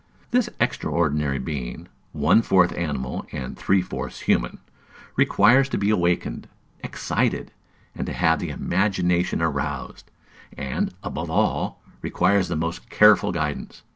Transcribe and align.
This 0.31 0.49
extraordinary 0.59 1.37
being, 1.37 1.87
"one 2.11 2.41
fourth 2.41 2.75
animal 2.75 3.27
and 3.31 3.55
three 3.55 3.83
fourths 3.83 4.21
human," 4.21 4.57
requires 5.15 5.69
to 5.69 5.77
be 5.77 5.91
awakened, 5.91 6.47
excited, 6.83 7.51
and 7.93 8.07
to 8.07 8.13
have 8.13 8.39
the 8.39 8.49
imagination 8.49 9.43
aroused; 9.43 10.09
and, 10.57 10.91
above 11.03 11.29
all, 11.29 11.83
requires 12.01 12.47
the 12.47 12.55
most 12.55 12.89
careful 12.89 13.31
guidance. 13.31 13.83